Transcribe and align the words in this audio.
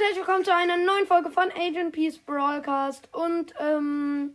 Und 0.00 0.06
herzlich 0.06 0.26
willkommen 0.26 0.44
zu 0.46 0.54
einer 0.54 0.78
neuen 0.78 1.06
Folge 1.06 1.28
von 1.28 1.52
Agent 1.52 1.92
Peace 1.92 2.16
Broadcast. 2.16 3.06
Und 3.12 3.52
ähm, 3.60 4.34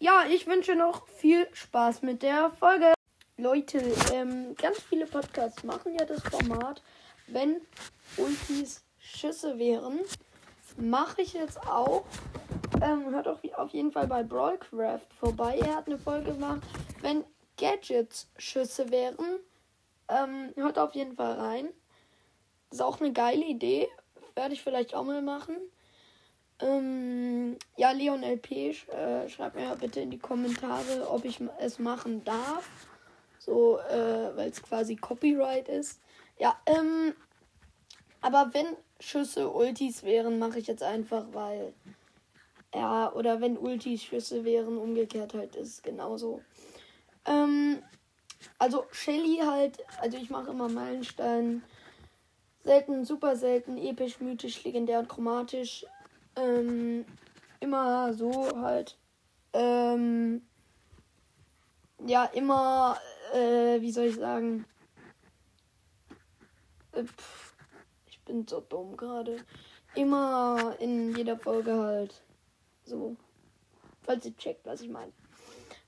ja, 0.00 0.24
ich 0.28 0.48
wünsche 0.48 0.74
noch 0.74 1.06
viel 1.06 1.46
Spaß 1.52 2.02
mit 2.02 2.24
der 2.24 2.50
Folge. 2.50 2.94
Leute, 3.36 3.78
ähm, 4.12 4.56
ganz 4.56 4.80
viele 4.82 5.06
Podcasts 5.06 5.62
machen 5.62 5.94
ja 5.96 6.04
das 6.04 6.20
Format, 6.20 6.82
wenn 7.28 7.60
Ultis 8.16 8.82
Schüsse 8.98 9.56
wären. 9.56 10.00
Mache 10.78 11.22
ich 11.22 11.34
jetzt 11.34 11.64
auch. 11.64 12.02
Ähm, 12.82 13.14
hört 13.14 13.28
auch 13.28 13.38
auf 13.56 13.70
jeden 13.70 13.92
Fall 13.92 14.08
bei 14.08 14.24
Brawlcraft 14.24 15.06
vorbei. 15.20 15.60
Er 15.60 15.76
hat 15.76 15.86
eine 15.86 15.98
Folge 15.98 16.32
gemacht, 16.32 16.62
wenn 17.02 17.24
Gadgets 17.56 18.28
Schüsse 18.36 18.90
wären. 18.90 19.38
Ähm, 20.08 20.52
hört 20.56 20.76
auf 20.76 20.92
jeden 20.96 21.14
Fall 21.14 21.34
rein. 21.34 21.68
Ist 22.72 22.82
auch 22.82 23.00
eine 23.00 23.12
geile 23.12 23.44
Idee. 23.44 23.88
Werde 24.34 24.54
ich 24.54 24.62
vielleicht 24.62 24.94
auch 24.94 25.04
mal 25.04 25.22
machen. 25.22 25.56
Ähm, 26.60 27.56
ja, 27.76 27.90
Leon 27.92 28.22
LP, 28.22 28.70
äh, 28.88 29.28
schreibt 29.28 29.56
mir 29.56 29.74
bitte 29.76 30.00
in 30.00 30.10
die 30.10 30.18
Kommentare, 30.18 31.08
ob 31.10 31.24
ich 31.24 31.40
es 31.58 31.78
machen 31.78 32.24
darf. 32.24 32.68
So, 33.38 33.78
äh, 33.78 34.36
weil 34.36 34.50
es 34.50 34.62
quasi 34.62 34.96
Copyright 34.96 35.68
ist. 35.68 36.00
Ja, 36.38 36.56
ähm, 36.66 37.14
aber 38.20 38.50
wenn 38.52 38.66
Schüsse 39.00 39.50
Ultis 39.50 40.02
wären, 40.02 40.38
mache 40.38 40.58
ich 40.58 40.66
jetzt 40.66 40.82
einfach, 40.82 41.26
weil. 41.32 41.74
Ja, 42.74 43.12
oder 43.12 43.40
wenn 43.40 43.56
Ultis 43.56 44.02
Schüsse 44.02 44.44
wären, 44.44 44.78
umgekehrt 44.78 45.34
halt 45.34 45.54
ist 45.54 45.68
es 45.68 45.82
genauso. 45.82 46.40
Ähm, 47.24 47.82
also 48.58 48.86
Shelly 48.90 49.38
halt, 49.44 49.78
also 50.00 50.16
ich 50.16 50.30
mache 50.30 50.50
immer 50.50 50.68
Meilenstein. 50.68 51.62
Selten, 52.64 53.04
super 53.04 53.36
selten, 53.36 53.76
episch, 53.76 54.20
mythisch, 54.20 54.64
legendär 54.64 55.00
und 55.00 55.08
chromatisch. 55.08 55.84
Ähm, 56.34 57.04
immer 57.60 58.14
so 58.14 58.58
halt. 58.60 58.98
Ähm, 59.52 60.42
ja, 62.06 62.24
immer, 62.24 62.98
äh, 63.34 63.80
wie 63.80 63.92
soll 63.92 64.06
ich 64.06 64.16
sagen? 64.16 64.64
Äh, 66.92 67.04
ich 68.06 68.20
bin 68.20 68.46
so 68.46 68.60
dumm 68.60 68.96
gerade. 68.96 69.44
Immer 69.94 70.74
in 70.80 71.14
jeder 71.14 71.38
Folge 71.38 71.74
halt. 71.74 72.22
So. 72.84 73.16
Falls 74.02 74.24
ihr 74.24 74.36
checkt, 74.36 74.64
was 74.66 74.80
ich 74.80 74.88
meine. 74.88 75.12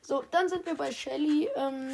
So, 0.01 0.23
dann 0.31 0.49
sind 0.49 0.65
wir 0.67 0.75
bei 0.75 0.93
Shelly. 0.93 1.49
Ähm, 1.57 1.91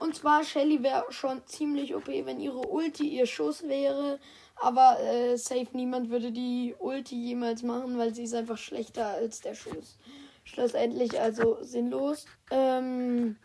und 0.00 0.16
zwar, 0.16 0.44
Shelly 0.44 0.82
wäre 0.82 1.04
schon 1.10 1.46
ziemlich 1.46 1.94
OP, 1.94 2.08
wenn 2.08 2.40
ihre 2.40 2.66
Ulti 2.66 3.08
ihr 3.08 3.26
Schuss 3.26 3.62
wäre. 3.62 4.18
Aber 4.56 5.00
äh, 5.00 5.36
safe 5.36 5.68
niemand 5.72 6.10
würde 6.10 6.32
die 6.32 6.74
Ulti 6.78 7.16
jemals 7.16 7.62
machen, 7.62 7.98
weil 7.98 8.14
sie 8.14 8.24
ist 8.24 8.34
einfach 8.34 8.58
schlechter 8.58 9.06
als 9.06 9.40
der 9.40 9.54
Schuss. 9.54 9.98
Schlussendlich 10.44 11.18
also 11.20 11.58
sinnlos. 11.62 12.26
Ähm, 12.50 13.36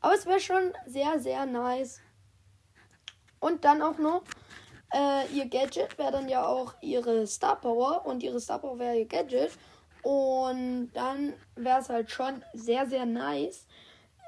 aber 0.00 0.14
es 0.14 0.26
wäre 0.26 0.40
schon 0.40 0.72
sehr, 0.86 1.18
sehr 1.18 1.46
nice. 1.46 2.00
Und 3.40 3.64
dann 3.64 3.82
auch 3.82 3.98
noch, 3.98 4.22
äh, 4.92 5.26
ihr 5.34 5.46
Gadget 5.46 5.98
wäre 5.98 6.12
dann 6.12 6.28
ja 6.28 6.46
auch 6.46 6.74
ihre 6.80 7.26
Star 7.26 7.60
Power. 7.60 8.04
Und 8.06 8.22
ihre 8.22 8.40
Star 8.40 8.58
Power 8.58 8.78
wäre 8.78 8.98
ihr 8.98 9.06
Gadget. 9.06 9.52
Und 10.02 10.90
dann 10.92 11.32
wäre 11.56 11.80
es 11.80 11.88
halt 11.88 12.10
schon 12.10 12.42
sehr, 12.52 12.86
sehr 12.86 13.06
nice. 13.06 13.66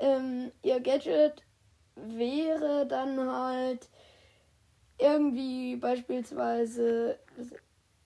Ähm, 0.01 0.53
ihr 0.63 0.81
Gadget 0.81 1.43
wäre 1.95 2.87
dann 2.87 3.31
halt 3.31 3.89
irgendwie 4.99 5.77
beispielsweise, 5.77 7.19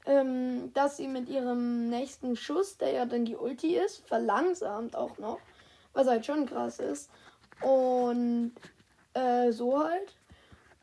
ähm, 0.07 0.73
dass 0.73 0.97
sie 0.97 1.09
mit 1.09 1.29
ihrem 1.29 1.89
nächsten 1.89 2.37
Schuss, 2.37 2.79
der 2.79 2.93
ja 2.93 3.07
dann 3.07 3.25
die 3.25 3.37
Ulti 3.37 3.77
ist, 3.77 4.07
verlangsamt 4.07 4.97
auch 4.97 5.19
noch, 5.19 5.39
was 5.93 6.07
halt 6.07 6.27
schon 6.27 6.47
krass 6.47 6.79
ist. 6.79 7.11
Und 7.63 8.53
äh, 9.15 9.53
so 9.53 9.79
halt. 9.79 10.17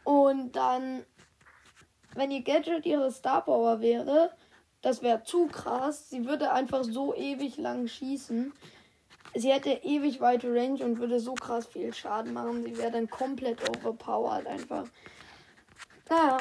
Und 0.03 0.56
dann, 0.56 1.03
wenn 2.16 2.31
ihr 2.31 2.44
Gadget 2.44 2.85
ihre 2.85 3.12
Star 3.12 3.44
Power 3.44 3.81
wäre, 3.81 4.31
das 4.81 5.01
wäre 5.01 5.24
zu 5.24 5.47
krass. 5.47 6.09
Sie 6.09 6.25
würde 6.25 6.51
einfach 6.51 6.84
so 6.84 7.13
ewig 7.16 7.57
lang 7.57 7.88
schießen 7.88 8.53
sie 9.35 9.51
hätte 9.51 9.69
ewig 9.69 10.19
weite 10.21 10.53
Range 10.53 10.83
und 10.83 10.99
würde 10.99 11.19
so 11.19 11.33
krass 11.33 11.67
viel 11.67 11.93
Schaden 11.93 12.33
machen. 12.33 12.63
Sie 12.63 12.77
wäre 12.77 12.91
dann 12.91 13.09
komplett 13.09 13.61
overpowered 13.69 14.47
einfach. 14.47 14.88
Naja. 16.09 16.38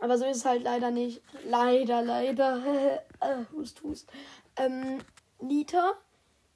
Aber 0.00 0.18
so 0.18 0.26
ist 0.26 0.38
es 0.38 0.44
halt 0.44 0.62
leider 0.62 0.90
nicht. 0.90 1.22
Leider, 1.44 2.02
leider. 2.02 3.00
äh, 3.20 3.44
hust, 3.52 3.82
hust. 3.82 4.10
Ähm, 4.56 4.98
Nita 5.40 5.94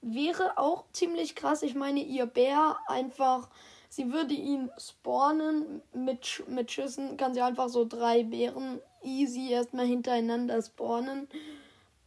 wäre 0.02 0.58
auch 0.58 0.84
ziemlich 0.92 1.34
krass. 1.34 1.62
Ich 1.62 1.74
meine, 1.74 2.00
ihr 2.00 2.26
Bär 2.26 2.76
einfach. 2.86 3.48
Sie 3.88 4.12
würde 4.12 4.34
ihn 4.34 4.70
spawnen 4.78 5.82
mit, 5.92 6.44
mit 6.48 6.70
Schüssen. 6.70 7.16
Kann 7.16 7.34
sie 7.34 7.40
einfach 7.40 7.68
so 7.68 7.84
drei 7.84 8.22
Bären 8.22 8.80
easy 9.02 9.50
erstmal 9.50 9.86
hintereinander 9.86 10.62
spawnen. 10.62 11.28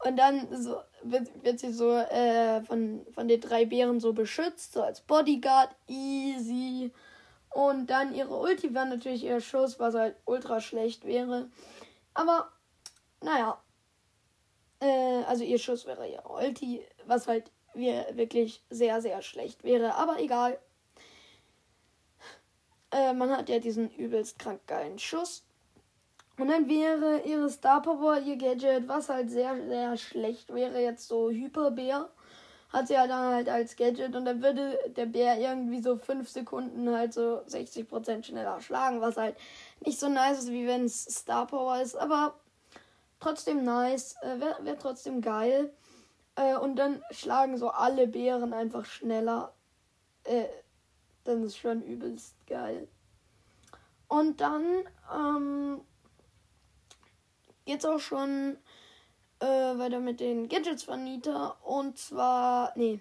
Und 0.05 0.17
dann 0.17 0.47
so, 0.61 0.81
wird, 1.01 1.29
wird 1.43 1.59
sie 1.59 1.71
so 1.71 1.91
äh, 1.91 2.61
von, 2.63 3.05
von 3.13 3.27
den 3.27 3.39
drei 3.39 3.65
Bären 3.65 4.01
so 4.01 4.11
beschützt, 4.11 4.73
so 4.73 4.83
als 4.83 4.99
Bodyguard, 5.01 5.73
easy. 5.87 6.91
Und 7.49 7.87
dann 7.87 8.13
ihre 8.13 8.35
Ulti 8.35 8.73
wäre 8.73 8.87
natürlich 8.87 9.23
ihr 9.23 9.39
Schuss, 9.39 9.79
was 9.79 9.95
halt 9.95 10.17
ultra 10.25 10.59
schlecht 10.59 11.05
wäre. 11.05 11.49
Aber, 12.13 12.51
naja. 13.21 13.61
Äh, 14.81 15.23
also 15.25 15.43
ihr 15.45 15.59
Schuss 15.59 15.85
wäre 15.85 16.07
ihr 16.09 16.29
Ulti, 16.29 16.85
was 17.05 17.27
halt 17.27 17.51
wirklich 17.75 18.61
sehr, 18.69 19.01
sehr 19.01 19.21
schlecht 19.21 19.63
wäre. 19.63 19.95
Aber 19.95 20.19
egal. 20.19 20.59
Äh, 22.91 23.13
man 23.13 23.31
hat 23.31 23.49
ja 23.49 23.59
diesen 23.59 23.89
übelst 23.91 24.37
krank 24.37 24.61
geilen 24.67 24.99
Schuss. 24.99 25.45
Und 26.43 26.49
dann 26.49 26.67
wäre 26.67 27.21
ihre 27.21 27.49
Star 27.49 27.81
Power 27.81 28.19
ihr 28.19 28.35
Gadget, 28.35 28.89
was 28.89 29.07
halt 29.07 29.31
sehr, 29.31 29.55
sehr 29.65 29.95
schlecht 29.95 30.53
wäre, 30.53 30.81
jetzt 30.81 31.07
so 31.07 31.29
Hyperbär. 31.29 32.09
Hat 32.67 32.89
sie 32.89 32.99
halt 32.99 33.11
dann 33.11 33.33
halt 33.33 33.47
als 33.47 33.77
Gadget 33.77 34.13
und 34.13 34.25
dann 34.25 34.43
würde 34.43 34.77
der 34.97 35.05
Bär 35.05 35.39
irgendwie 35.39 35.81
so 35.81 35.95
5 35.95 36.29
Sekunden 36.29 36.93
halt 36.93 37.13
so 37.13 37.43
60% 37.47 38.25
schneller 38.25 38.59
schlagen, 38.59 38.99
was 38.99 39.15
halt 39.15 39.37
nicht 39.85 39.97
so 39.97 40.09
nice 40.09 40.39
ist, 40.39 40.51
wie 40.51 40.67
wenn 40.67 40.83
es 40.83 41.05
Star 41.05 41.47
Power 41.47 41.79
ist, 41.81 41.95
aber 41.95 42.33
trotzdem 43.21 43.63
nice, 43.63 44.17
äh, 44.21 44.41
wäre 44.41 44.65
wär 44.65 44.77
trotzdem 44.77 45.21
geil. 45.21 45.71
Äh, 46.35 46.57
und 46.57 46.75
dann 46.75 47.01
schlagen 47.11 47.55
so 47.57 47.69
alle 47.69 48.05
Bären 48.05 48.51
einfach 48.51 48.83
schneller. 48.83 49.53
Äh, 50.25 50.47
dann 51.23 51.41
ist 51.43 51.55
schon 51.55 51.81
übelst 51.83 52.35
geil. 52.47 52.89
Und 54.09 54.41
dann, 54.41 54.65
ähm, 55.09 55.81
geht's 57.65 57.85
auch 57.85 57.99
schon 57.99 58.57
äh, 59.39 59.45
weiter 59.45 59.99
mit 59.99 60.19
den 60.19 60.47
Gadgets 60.49 60.83
von 60.83 61.03
Nita. 61.03 61.57
Und 61.63 61.97
zwar, 61.97 62.73
nee, 62.75 62.99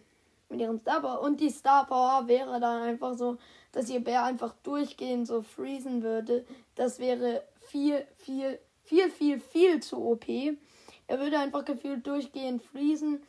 mit 0.48 0.60
ihrem 0.60 0.78
Star 0.78 1.00
Power. 1.00 1.20
Und 1.22 1.40
die 1.40 1.50
Star 1.50 1.86
Power 1.86 2.28
wäre 2.28 2.60
dann 2.60 2.82
einfach 2.82 3.14
so, 3.14 3.38
dass 3.72 3.88
ihr 3.88 4.00
Bär 4.00 4.24
einfach 4.24 4.54
durchgehend 4.62 5.26
so 5.26 5.42
freezen 5.42 6.02
würde. 6.02 6.44
Das 6.74 6.98
wäre 6.98 7.42
viel, 7.60 8.06
viel, 8.18 8.58
viel, 8.84 9.10
viel, 9.10 9.40
viel 9.40 9.80
zu 9.80 9.98
OP. 10.04 10.26
Er 10.28 11.20
würde 11.20 11.38
einfach 11.38 11.64
gefühlt 11.64 12.06
durchgehend 12.06 12.62
freezen. 12.62 13.22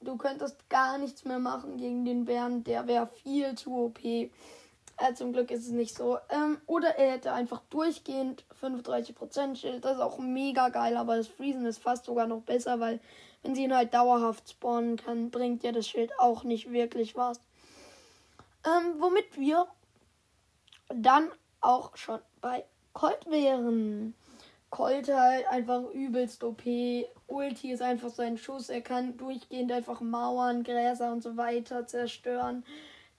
Du 0.00 0.16
könntest 0.16 0.68
gar 0.68 0.98
nichts 0.98 1.24
mehr 1.24 1.38
machen 1.38 1.78
gegen 1.78 2.04
den 2.04 2.26
Bären. 2.26 2.64
Der 2.64 2.86
wäre 2.86 3.06
viel 3.06 3.54
zu 3.54 3.72
OP. 3.86 4.04
Äh, 4.04 5.14
zum 5.14 5.32
Glück 5.32 5.50
ist 5.50 5.66
es 5.66 5.72
nicht 5.72 5.96
so. 5.96 6.18
Ähm, 6.28 6.58
oder 6.66 6.96
er 6.96 7.12
hätte 7.12 7.32
einfach 7.32 7.62
durchgehend 7.70 8.44
35% 8.64 9.56
Schild. 9.56 9.84
Das 9.84 9.96
ist 9.96 10.02
auch 10.02 10.18
mega 10.18 10.68
geil, 10.68 10.96
aber 10.96 11.16
das 11.16 11.28
Freezen 11.28 11.66
ist 11.66 11.78
fast 11.78 12.04
sogar 12.04 12.26
noch 12.26 12.42
besser, 12.42 12.80
weil 12.80 13.00
wenn 13.42 13.54
sie 13.54 13.64
ihn 13.64 13.74
halt 13.74 13.92
dauerhaft 13.92 14.48
spawnen 14.48 14.96
kann, 14.96 15.30
bringt 15.30 15.62
ja 15.62 15.72
das 15.72 15.86
Schild 15.86 16.10
auch 16.18 16.44
nicht 16.44 16.72
wirklich 16.72 17.14
was. 17.14 17.40
Ähm, 18.64 18.94
womit 18.98 19.38
wir 19.38 19.66
dann 20.88 21.30
auch 21.60 21.96
schon 21.96 22.20
bei 22.40 22.64
Colt 22.92 23.26
wären. 23.28 24.14
Colt 24.70 25.08
halt 25.12 25.46
einfach 25.48 25.82
übelst 25.90 26.42
OP. 26.42 26.62
Ulti 27.26 27.72
ist 27.72 27.82
einfach 27.82 28.10
sein 28.10 28.38
Schuss. 28.38 28.70
Er 28.70 28.80
kann 28.80 29.16
durchgehend 29.16 29.70
einfach 29.72 30.00
Mauern, 30.00 30.62
Gräser 30.62 31.12
und 31.12 31.22
so 31.22 31.36
weiter 31.36 31.86
zerstören 31.86 32.64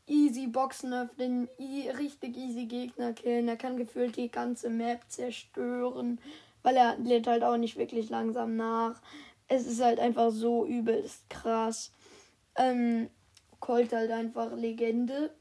easy 0.07 0.47
Boxen 0.47 0.93
öffnen, 0.93 1.49
richtig 1.59 2.37
easy 2.37 2.65
Gegner 2.65 3.13
killen. 3.13 3.47
Er 3.47 3.57
kann 3.57 3.77
gefühlt 3.77 4.15
die 4.17 4.29
ganze 4.29 4.69
Map 4.69 5.01
zerstören, 5.07 6.19
weil 6.63 6.75
er 6.77 6.97
lädt 6.97 7.27
halt 7.27 7.43
auch 7.43 7.57
nicht 7.57 7.77
wirklich 7.77 8.09
langsam 8.09 8.55
nach. 8.55 9.01
Es 9.47 9.65
ist 9.65 9.81
halt 9.81 9.99
einfach 9.99 10.31
so 10.31 10.65
übelst 10.65 11.29
krass. 11.29 11.91
Ähm, 12.55 13.09
Colt 13.59 13.93
halt 13.93 14.11
einfach 14.11 14.53
Legende. 14.53 15.33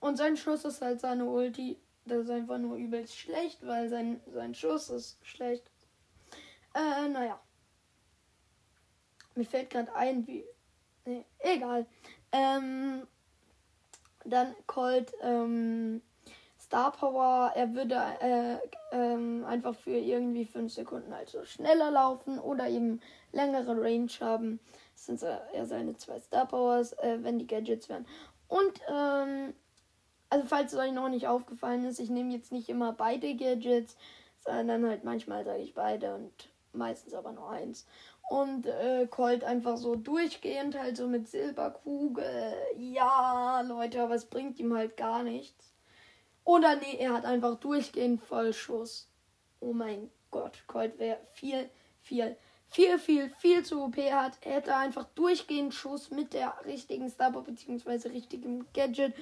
Und 0.00 0.16
sein 0.16 0.36
Schuss 0.36 0.64
ist 0.64 0.82
halt 0.82 1.00
seine 1.00 1.24
Ulti. 1.24 1.78
Das 2.04 2.24
ist 2.24 2.30
einfach 2.30 2.58
nur 2.58 2.76
übelst 2.76 3.16
schlecht, 3.16 3.66
weil 3.66 3.88
sein, 3.88 4.20
sein 4.32 4.54
Schuss 4.54 4.90
ist 4.90 5.18
schlecht. 5.26 5.64
Äh, 6.74 7.08
naja. 7.08 7.40
Mir 9.34 9.44
fällt 9.44 9.70
gerade 9.70 9.94
ein, 9.94 10.26
wie. 10.26 10.44
Nee, 11.04 11.24
egal. 11.40 11.86
Ähm, 12.32 13.06
dann 14.26 14.54
Colt 14.66 15.12
ähm, 15.22 16.02
Star 16.58 16.92
Power. 16.92 17.52
Er 17.54 17.74
würde 17.74 17.94
äh, 18.20 18.56
ähm, 18.92 19.44
einfach 19.44 19.74
für 19.74 19.96
irgendwie 19.96 20.44
5 20.44 20.72
Sekunden 20.72 21.12
also 21.12 21.44
schneller 21.44 21.90
laufen 21.90 22.38
oder 22.38 22.68
eben 22.68 23.00
längere 23.32 23.80
Range 23.80 24.10
haben. 24.20 24.60
Das 24.94 25.06
sind 25.06 25.22
ja 25.22 25.64
seine 25.64 25.96
zwei 25.96 26.18
Star 26.18 26.46
Powers, 26.46 26.92
äh, 26.94 27.18
wenn 27.22 27.38
die 27.38 27.46
Gadgets 27.46 27.88
wären. 27.88 28.06
Und, 28.48 28.80
ähm, 28.88 29.54
also 30.28 30.46
falls 30.46 30.72
es 30.72 30.78
euch 30.78 30.92
noch 30.92 31.08
nicht 31.08 31.28
aufgefallen 31.28 31.84
ist, 31.84 32.00
ich 32.00 32.10
nehme 32.10 32.32
jetzt 32.32 32.50
nicht 32.50 32.68
immer 32.68 32.92
beide 32.92 33.34
Gadgets, 33.36 33.96
sondern 34.40 34.86
halt 34.86 35.04
manchmal 35.04 35.44
sage 35.44 35.62
ich 35.62 35.74
beide 35.74 36.14
und 36.14 36.48
meistens 36.72 37.14
aber 37.14 37.32
nur 37.32 37.50
eins. 37.50 37.86
Und 38.28 38.66
äh, 38.66 39.06
Colt 39.06 39.44
einfach 39.44 39.76
so 39.76 39.94
durchgehend, 39.94 40.76
halt 40.76 40.96
so 40.96 41.06
mit 41.06 41.28
Silberkugel. 41.28 42.54
Ja, 42.76 43.60
Leute, 43.60 44.02
aber 44.02 44.14
es 44.14 44.26
bringt 44.26 44.58
ihm 44.58 44.74
halt 44.74 44.96
gar 44.96 45.22
nichts. 45.22 45.72
Oder 46.44 46.76
nee, 46.76 46.96
er 46.98 47.12
hat 47.12 47.24
einfach 47.24 47.56
durchgehend 47.56 48.20
Vollschuss. 48.22 49.08
Oh 49.60 49.72
mein 49.72 50.10
Gott, 50.30 50.64
Colt 50.66 50.98
wäre 50.98 51.18
viel, 51.32 51.70
viel, 52.02 52.36
viel, 52.68 52.98
viel, 52.98 53.30
viel 53.30 53.64
zu 53.64 53.82
OP 53.82 53.96
hat. 53.96 54.38
Er 54.42 54.54
hätte 54.54 54.76
einfach 54.76 55.04
durchgehend 55.14 55.74
Schuss 55.74 56.10
mit 56.10 56.34
der 56.34 56.54
richtigen 56.64 57.08
Starboy 57.08 57.42
bzw. 57.42 58.08
richtigem 58.08 58.66
Gadget. 58.72 59.14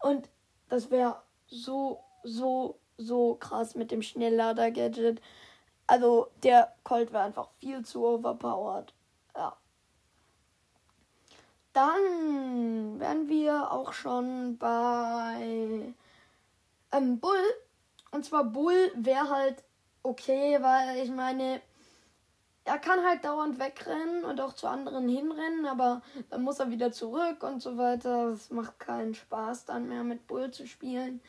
Und 0.00 0.28
das 0.68 0.90
wäre 0.90 1.22
so, 1.46 2.04
so, 2.24 2.78
so 2.98 3.34
krass 3.34 3.74
mit 3.74 3.90
dem 3.90 4.02
Schnelllader-Gadget. 4.02 5.20
Also 5.90 6.28
der 6.44 6.72
Colt 6.84 7.12
wäre 7.12 7.24
einfach 7.24 7.48
viel 7.58 7.84
zu 7.84 8.06
overpowered. 8.06 8.94
Ja. 9.34 9.56
Dann 11.72 13.00
wären 13.00 13.28
wir 13.28 13.72
auch 13.72 13.92
schon 13.92 14.56
bei 14.56 15.92
ähm, 16.92 17.18
Bull. 17.18 17.42
Und 18.12 18.24
zwar 18.24 18.44
Bull 18.44 18.92
wäre 18.94 19.30
halt 19.30 19.64
okay, 20.04 20.58
weil 20.60 20.98
ich 20.98 21.10
meine, 21.10 21.60
er 22.64 22.78
kann 22.78 23.04
halt 23.04 23.24
dauernd 23.24 23.58
wegrennen 23.58 24.24
und 24.24 24.40
auch 24.40 24.52
zu 24.52 24.68
anderen 24.68 25.08
hinrennen, 25.08 25.66
aber 25.66 26.02
dann 26.28 26.42
muss 26.42 26.60
er 26.60 26.70
wieder 26.70 26.92
zurück 26.92 27.42
und 27.42 27.60
so 27.62 27.76
weiter. 27.76 28.28
Es 28.28 28.50
macht 28.50 28.78
keinen 28.78 29.16
Spaß 29.16 29.64
dann 29.64 29.88
mehr 29.88 30.04
mit 30.04 30.28
Bull 30.28 30.52
zu 30.52 30.68
spielen. 30.68 31.20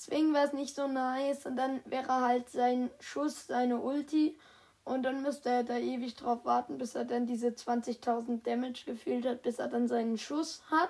Deswegen 0.00 0.32
wäre 0.32 0.46
es 0.46 0.54
nicht 0.54 0.74
so 0.74 0.88
nice. 0.88 1.44
Und 1.44 1.56
dann 1.56 1.82
wäre 1.84 2.22
halt 2.22 2.48
sein 2.48 2.90
Schuss, 3.00 3.46
seine 3.46 3.78
Ulti. 3.78 4.38
Und 4.82 5.02
dann 5.02 5.20
müsste 5.20 5.50
er 5.50 5.62
da 5.62 5.76
ewig 5.76 6.14
drauf 6.14 6.46
warten, 6.46 6.78
bis 6.78 6.94
er 6.94 7.04
dann 7.04 7.26
diese 7.26 7.48
20.000 7.48 8.42
Damage 8.42 8.84
gefühlt 8.86 9.26
hat, 9.26 9.42
bis 9.42 9.58
er 9.58 9.68
dann 9.68 9.88
seinen 9.88 10.16
Schuss 10.16 10.62
hat. 10.70 10.88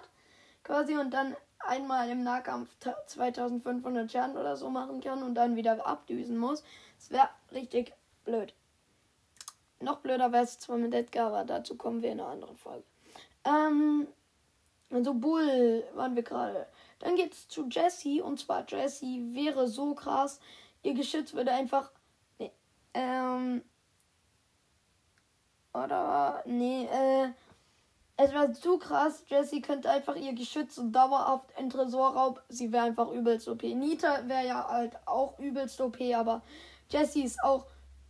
Quasi. 0.63 0.97
Und 0.97 1.11
dann 1.11 1.35
einmal 1.59 2.09
im 2.09 2.23
Nahkampf 2.23 2.71
2500 3.07 4.13
Schaden 4.13 4.37
oder 4.37 4.57
so 4.57 4.71
machen 4.71 5.01
kann 5.01 5.25
und 5.25 5.35
dann 5.35 5.57
wieder 5.57 5.85
abdüsen 5.85 6.39
muss. 6.39 6.63
Das 6.97 7.11
wäre 7.11 7.29
richtig 7.51 7.93
blöd. 8.25 8.55
Noch 9.81 9.99
blöder 9.99 10.31
wäre 10.31 10.45
es 10.45 10.61
zwar 10.61 10.77
mit 10.77 10.95
Edgar, 10.95 11.29
aber 11.29 11.45
dazu 11.45 11.77
kommen 11.77 12.01
wir 12.01 12.13
in 12.13 12.21
einer 12.21 12.29
anderen 12.29 12.57
Folge. 12.57 12.85
Ähm, 13.45 14.07
also 14.91 15.15
Bull 15.15 15.85
waren 15.95 16.17
wir 16.17 16.23
gerade. 16.23 16.67
Dann 16.99 17.17
geht's 17.17 17.49
zu 17.49 17.69
Jessie. 17.69 18.21
Und 18.21 18.41
zwar 18.41 18.65
Jessie 18.69 19.35
wäre 19.35 19.69
so 19.69 19.95
krass. 19.95 20.41
Ihr 20.83 20.95
Geschütz 20.95 21.33
würde 21.33 21.53
einfach. 21.53 21.91
Nee. 22.39 22.53
Ähm. 22.95 23.63
Oder. 25.73 26.43
Nee, 26.47 26.87
äh. 26.87 27.31
Es 28.17 28.33
wäre 28.33 28.53
zu 28.53 28.77
krass. 28.77 29.25
Jessie 29.29 29.63
könnte 29.63 29.89
einfach 29.89 30.15
ihr 30.15 30.35
Geschütz 30.35 30.77
und 30.77 30.93
dauerhaft 30.93 31.47
in 31.59 31.71
Tresorraub. 31.71 32.43
Sie 32.51 32.71
wäre 32.71 32.85
einfach 32.85 33.11
übelst 33.11 33.49
OP. 33.49 33.63
Nita 33.63 34.29
wäre 34.29 34.47
ja 34.47 34.69
halt 34.69 34.93
auch 35.07 35.39
übelst 35.39 35.81
OP, 35.81 35.99
aber 36.15 36.43
Jessie 36.91 37.23
ist 37.23 37.43
auch 37.43 37.65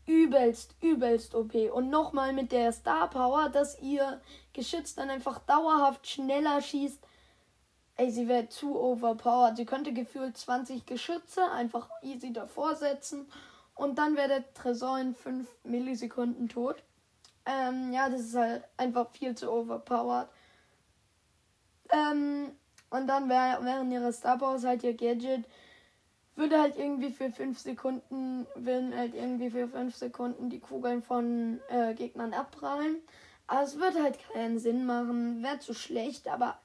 übelst, 0.06 0.75
übelst 0.81 1.37
OP. 1.37 1.55
Und 1.73 1.91
nochmal 1.91 2.32
mit 2.32 2.50
der 2.50 2.73
Star 2.73 3.09
Power, 3.09 3.50
dass 3.50 3.81
ihr 3.81 4.21
Geschütz 4.60 4.94
dann 4.94 5.08
einfach 5.08 5.38
dauerhaft 5.38 6.06
schneller 6.06 6.60
schießt 6.60 7.00
Ey, 7.96 8.10
sie 8.10 8.28
wäre 8.28 8.48
zu 8.48 8.78
overpowered. 8.80 9.58
Sie 9.58 9.66
könnte 9.66 9.92
gefühlt 9.92 10.36
20 10.36 10.86
Geschütze 10.86 11.50
einfach 11.50 11.90
easy 12.02 12.32
davor 12.32 12.74
setzen. 12.74 13.30
Und 13.74 13.98
dann 13.98 14.16
wäre 14.16 14.28
der 14.28 14.54
Tresor 14.54 14.98
in 14.98 15.14
5 15.14 15.46
Millisekunden 15.64 16.48
tot. 16.48 16.82
Ähm, 17.44 17.92
ja, 17.92 18.08
das 18.08 18.22
ist 18.22 18.36
halt 18.36 18.64
einfach 18.78 19.10
viel 19.10 19.34
zu 19.34 19.52
overpowered. 19.52 20.28
Ähm, 21.90 22.52
und 22.88 23.06
dann 23.06 23.28
wär, 23.28 23.58
während 23.62 23.92
ihrer 23.92 24.12
Star 24.12 24.38
Powers 24.38 24.64
halt 24.64 24.82
ihr 24.82 24.94
Gadget 24.94 25.44
würde 26.36 26.58
halt 26.58 26.78
irgendwie 26.78 27.10
für 27.10 27.30
5 27.30 27.58
Sekunden, 27.58 28.46
würden 28.54 28.96
halt 28.96 29.14
irgendwie 29.14 29.50
für 29.50 29.68
5 29.68 29.94
Sekunden 29.94 30.48
die 30.48 30.60
Kugeln 30.60 31.02
von 31.02 31.60
äh, 31.68 31.92
Gegnern 31.92 32.32
abprallen. 32.32 32.96
Aber 33.50 33.62
es 33.64 33.81
würde 33.81 34.00
halt 34.00 34.17
keinen 34.32 34.61
Sinn 34.61 34.87
machen. 34.87 35.43
Wäre 35.43 35.58
zu 35.58 35.75
schlecht, 35.75 36.29
aber 36.29 36.56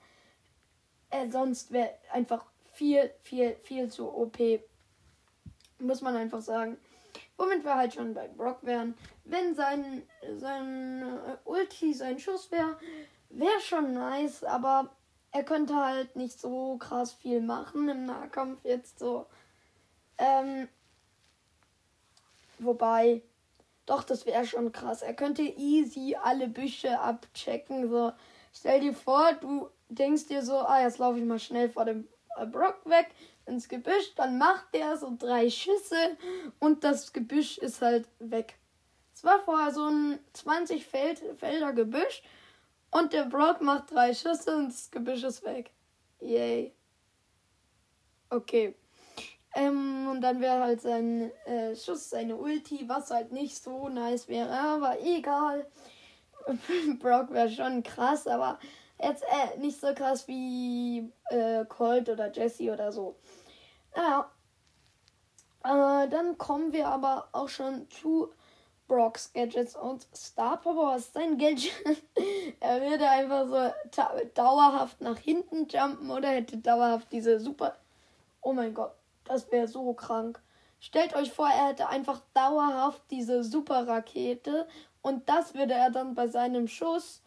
äh, 1.09 1.27
sonst 1.31 1.71
wäre 1.71 1.89
einfach 2.13 2.45
viel, 2.73 3.11
viel, 3.23 3.55
viel 3.55 3.89
zu 3.89 4.07
OP. 4.15 4.37
Muss 5.79 6.01
man 6.01 6.15
einfach 6.15 6.41
sagen. 6.41 6.77
Womit 7.37 7.63
wir 7.65 7.75
halt 7.75 7.95
schon 7.95 8.13
bei 8.13 8.27
Brock 8.27 8.59
wären. 8.61 8.95
Wenn 9.23 9.55
sein, 9.55 10.03
sein 10.37 11.01
äh, 11.01 11.37
Ulti, 11.45 11.91
sein 11.91 12.19
Schuss 12.19 12.51
wäre, 12.51 12.77
wäre 13.29 13.59
schon 13.61 13.95
nice, 13.95 14.43
aber 14.43 14.91
er 15.31 15.43
könnte 15.43 15.75
halt 15.75 16.15
nicht 16.15 16.39
so 16.39 16.77
krass 16.77 17.13
viel 17.13 17.41
machen 17.41 17.89
im 17.89 18.05
Nahkampf 18.05 18.63
jetzt 18.63 18.99
so. 18.99 19.25
Ähm, 20.19 20.69
wobei, 22.59 23.23
doch, 23.85 24.03
das 24.03 24.25
wäre 24.25 24.45
schon 24.45 24.71
krass. 24.71 25.01
Er 25.01 25.13
könnte 25.13 25.41
easy 25.41 26.15
alle 26.21 26.47
Büsche 26.47 26.99
abchecken. 26.99 27.89
So, 27.89 28.11
stell 28.53 28.79
dir 28.79 28.93
vor, 28.93 29.33
du 29.33 29.69
denkst 29.89 30.27
dir 30.27 30.41
so, 30.41 30.57
ah, 30.57 30.81
jetzt 30.81 30.97
laufe 30.97 31.19
ich 31.19 31.25
mal 31.25 31.39
schnell 31.39 31.69
vor 31.69 31.85
dem 31.85 32.07
äh, 32.37 32.45
Brock 32.45 32.79
weg 32.85 33.07
ins 33.45 33.69
Gebüsch, 33.69 34.15
dann 34.15 34.37
macht 34.37 34.73
der 34.73 34.97
so 34.97 35.13
drei 35.17 35.49
Schüsse 35.49 36.17
und 36.59 36.83
das 36.83 37.13
Gebüsch 37.13 37.59
ist 37.59 37.81
halt 37.81 38.07
weg. 38.19 38.57
Es 39.13 39.23
war 39.23 39.39
vorher 39.43 39.71
so 39.71 39.83
ein 39.83 40.19
20 40.33 40.85
Feld, 40.85 41.21
Felder 41.37 41.73
Gebüsch 41.73 42.23
und 42.91 43.13
der 43.13 43.25
Brock 43.25 43.61
macht 43.61 43.91
drei 43.91 44.13
Schüsse 44.13 44.55
und 44.55 44.69
das 44.69 44.89
Gebüsch 44.89 45.23
ist 45.23 45.43
weg. 45.43 45.71
Yay. 46.19 46.73
Okay. 48.29 48.73
Ähm, 49.55 50.07
und 50.11 50.21
dann 50.21 50.41
wäre 50.41 50.61
halt 50.61 50.81
sein 50.81 51.31
äh, 51.45 51.75
Schuss, 51.75 52.09
seine 52.09 52.35
Ulti, 52.35 52.87
was 52.87 53.09
halt 53.09 53.31
nicht 53.31 53.61
so 53.61 53.89
nice 53.89 54.27
wäre, 54.27 54.51
aber 54.51 54.99
egal. 55.01 55.65
Brock 56.99 57.31
wäre 57.31 57.49
schon 57.49 57.81
krass, 57.81 58.27
aber 58.27 58.59
Jetzt 59.01 59.23
äh, 59.23 59.57
nicht 59.59 59.79
so 59.79 59.93
krass 59.93 60.27
wie 60.27 61.11
äh, 61.29 61.65
Colt 61.65 62.09
oder 62.09 62.31
Jesse 62.31 62.71
oder 62.71 62.91
so. 62.91 63.15
Naja. 63.95 64.31
Äh, 65.63 66.07
dann 66.09 66.37
kommen 66.37 66.71
wir 66.71 66.87
aber 66.87 67.27
auch 67.31 67.49
schon 67.49 67.89
zu 67.89 68.31
Brocks 68.87 69.33
Gadgets 69.33 69.75
und 69.75 70.07
Star 70.15 70.57
Power 70.57 70.95
ist 70.95 71.13
sein 71.13 71.37
Gadget. 71.37 71.73
er 72.59 72.81
würde 72.81 73.09
einfach 73.09 73.47
so 73.47 74.25
dauerhaft 74.35 75.01
nach 75.01 75.17
hinten 75.17 75.67
jumpen 75.67 76.11
oder 76.11 76.29
hätte 76.29 76.57
dauerhaft 76.57 77.11
diese 77.11 77.39
super. 77.39 77.75
Oh 78.41 78.53
mein 78.53 78.73
Gott, 78.75 78.93
das 79.25 79.51
wäre 79.51 79.67
so 79.67 79.93
krank. 79.93 80.41
Stellt 80.79 81.15
euch 81.15 81.31
vor, 81.31 81.47
er 81.47 81.69
hätte 81.69 81.89
einfach 81.89 82.21
dauerhaft 82.33 83.01
diese 83.11 83.43
super 83.43 83.87
Rakete 83.87 84.67
und 85.01 85.27
das 85.29 85.53
würde 85.53 85.73
er 85.73 85.89
dann 85.89 86.15
bei 86.15 86.27
seinem 86.27 86.67
Schuss 86.67 87.21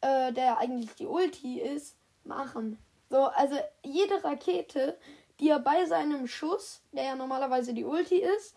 äh, 0.00 0.32
der 0.32 0.58
eigentlich 0.58 0.94
die 0.94 1.06
Ulti 1.06 1.60
ist, 1.60 1.96
machen. 2.24 2.78
So, 3.08 3.24
also 3.26 3.56
jede 3.82 4.22
Rakete, 4.22 4.98
die 5.40 5.48
er 5.48 5.58
bei 5.58 5.84
seinem 5.86 6.26
Schuss, 6.26 6.82
der 6.92 7.04
ja 7.04 7.16
normalerweise 7.16 7.74
die 7.74 7.84
Ulti 7.84 8.16
ist, 8.16 8.54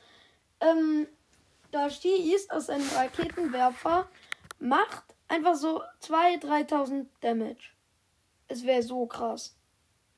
ähm, 0.59 1.07
da 1.71 1.89
schießt 1.89 2.51
aus 2.51 2.67
seinem 2.67 2.87
Raketenwerfer, 2.89 4.07
macht 4.59 5.03
einfach 5.27 5.55
so 5.55 5.81
2.000, 6.01 6.69
3.000 6.69 7.05
Damage. 7.21 7.71
Es 8.47 8.63
wäre 8.63 8.83
so 8.83 9.05
krass. 9.05 9.55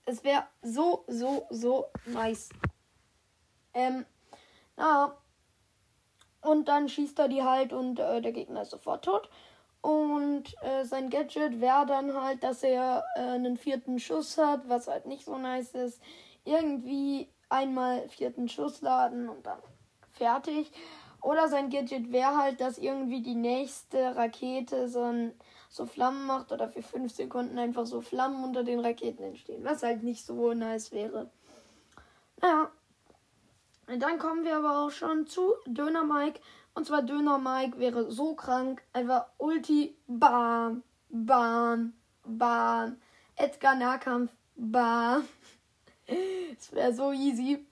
Es 0.05 0.23
wäre 0.23 0.43
so, 0.61 1.03
so, 1.07 1.47
so 1.49 1.87
nice. 2.05 2.49
Ähm, 3.73 4.05
na. 4.77 5.17
Und 6.41 6.67
dann 6.67 6.89
schießt 6.89 7.17
er 7.19 7.27
die 7.27 7.43
halt 7.43 7.73
und 7.73 7.99
äh, 7.99 8.21
der 8.21 8.31
Gegner 8.31 8.61
ist 8.61 8.69
sofort 8.71 9.05
tot. 9.05 9.29
Und 9.81 10.55
äh, 10.63 10.83
sein 10.83 11.09
Gadget 11.09 11.61
wäre 11.61 11.85
dann 11.85 12.13
halt, 12.13 12.43
dass 12.43 12.63
er 12.63 13.03
äh, 13.15 13.21
einen 13.21 13.57
vierten 13.57 13.99
Schuss 13.99 14.37
hat, 14.37 14.67
was 14.67 14.87
halt 14.87 15.05
nicht 15.05 15.25
so 15.25 15.37
nice 15.37 15.75
ist. 15.75 16.01
Irgendwie 16.43 17.29
einmal 17.49 18.07
vierten 18.09 18.49
Schuss 18.49 18.81
laden 18.81 19.29
und 19.29 19.45
dann 19.45 19.59
fertig. 20.11 20.71
Oder 21.21 21.49
sein 21.49 21.69
Gadget 21.69 22.11
wäre 22.11 22.37
halt, 22.37 22.61
dass 22.61 22.77
irgendwie 22.77 23.21
die 23.21 23.35
nächste 23.35 24.15
Rakete 24.15 24.87
so, 24.87 25.01
ein, 25.01 25.33
so 25.75 25.85
Flammen 25.85 26.25
macht 26.25 26.51
oder 26.51 26.69
für 26.69 26.81
5 26.81 27.13
Sekunden 27.13 27.59
einfach 27.59 27.85
so 27.85 28.01
Flammen 28.01 28.43
unter 28.43 28.63
den 28.63 28.79
Raketen 28.79 29.23
entstehen. 29.23 29.63
Was 29.65 29.83
halt 29.83 30.03
nicht 30.03 30.25
so 30.25 30.53
nice 30.53 30.91
wäre. 30.91 31.29
Naja. 32.41 32.71
Dann 33.87 34.17
kommen 34.17 34.45
wir 34.45 34.57
aber 34.57 34.79
auch 34.79 34.89
schon 34.89 35.27
zu 35.27 35.53
Döner 35.67 36.05
Mike. 36.05 36.39
Und 36.73 36.87
zwar 36.87 37.03
Döner 37.03 37.37
Mike 37.37 37.77
wäre 37.77 38.11
so 38.11 38.35
krank. 38.35 38.81
Einfach 38.93 39.27
Ulti, 39.37 39.95
bam, 40.07 40.81
bam, 41.09 41.93
bam. 42.23 42.97
Edgar 43.35 43.75
Nahkampf, 43.75 44.31
bam. 44.55 45.27
Es 46.57 46.71
wäre 46.71 46.93
so 46.93 47.11
easy. 47.11 47.65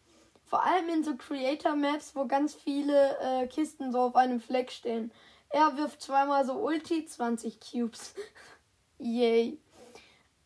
Vor 0.44 0.64
allem 0.64 0.90
in 0.90 1.04
so 1.04 1.16
Creator 1.16 1.76
Maps, 1.76 2.16
wo 2.16 2.26
ganz 2.26 2.56
viele 2.56 3.18
äh, 3.20 3.48
Kisten 3.48 3.92
so 3.92 4.00
auf 4.00 4.16
einem 4.16 4.40
Fleck 4.42 4.72
stehen. 4.72 5.12
Er 5.54 5.78
wirft 5.78 6.02
zweimal 6.02 6.44
so 6.46 6.54
Ulti, 6.54 7.06
20 7.06 7.60
Cubes. 7.60 8.16
Yay. 8.98 9.60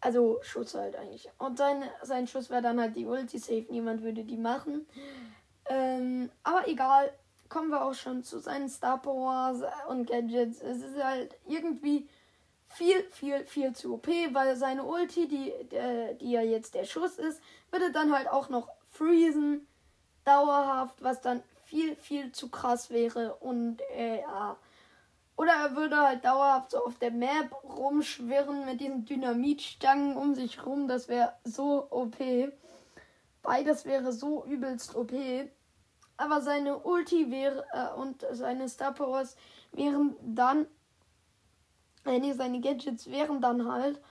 Also 0.02 0.40
Schuss 0.42 0.76
halt 0.76 0.98
eigentlich. 0.98 1.30
Und 1.38 1.58
sein, 1.58 1.82
sein 2.04 2.28
Schuss 2.28 2.50
wäre 2.50 2.62
dann 2.62 2.80
halt 2.80 2.98
die 2.98 3.06
Ulti 3.06 3.40
safe. 3.40 3.66
Niemand 3.70 4.04
würde 4.04 4.26
die 4.26 4.36
machen. 4.36 4.86
Ähm, 5.70 6.30
aber 6.44 6.68
egal. 6.68 7.12
Kommen 7.48 7.70
wir 7.70 7.86
auch 7.86 7.94
schon 7.94 8.24
zu 8.24 8.40
seinen 8.40 8.68
Star 8.68 9.02
Powers 9.02 9.62
und 9.88 10.08
Gadgets. 10.08 10.62
Es 10.62 10.84
ist 10.84 11.02
halt 11.02 11.38
irgendwie 11.48 12.10
viel, 12.68 13.02
viel, 13.12 13.46
viel 13.46 13.74
zu 13.74 13.94
OP, 13.94 14.08
weil 14.08 14.58
seine 14.58 14.84
Ulti, 14.84 15.30
die, 15.30 15.54
die, 15.72 16.18
die 16.20 16.32
ja 16.32 16.42
jetzt 16.42 16.76
der 16.76 16.84
Schuss 16.84 17.18
ist, 17.18 17.42
würde 17.72 17.94
dann 17.94 18.14
halt 18.14 18.28
auch 18.28 18.50
noch 18.50 18.68
freezen 18.92 19.66
dauerhaft, 20.26 21.02
was 21.02 21.22
dann 21.22 21.42
viel, 21.64 21.96
viel 21.96 22.34
zu 22.34 22.50
krass 22.50 22.90
wäre. 22.90 23.36
Und 23.36 23.80
äh, 23.96 24.20
ja. 24.20 24.58
Oder 25.38 25.54
er 25.54 25.76
würde 25.76 25.98
halt 25.98 26.26
dauerhaft 26.26 26.72
so 26.72 26.84
auf 26.84 26.98
der 27.00 27.12
Map 27.12 27.56
rumschwirren 27.64 28.66
mit 28.66 28.82
diesen 28.82 29.06
Dynamitstangen 29.06 30.18
um 30.18 30.36
sich 30.36 30.66
rum. 30.66 30.90
Das 30.90 31.08
wäre 31.08 31.34
so 31.46 31.88
OP. 31.90 32.18
Beides 33.44 33.86
wäre 33.86 34.12
so 34.12 34.44
übelst 34.46 34.96
OP. 34.96 35.14
Aber 36.18 36.42
seine 36.42 36.80
Ulti 36.80 37.32
wäre 37.32 37.64
äh, 37.72 37.98
und 37.98 38.26
seine 38.32 38.68
Star 38.68 38.94
Powers 38.94 39.38
wären 39.72 40.16
dann. 40.22 40.66
Äh, 42.06 42.20
nee, 42.20 42.34
seine 42.34 42.60
Gadgets 42.60 43.10
wären 43.10 43.40
dann 43.40 43.72
halt 43.72 44.02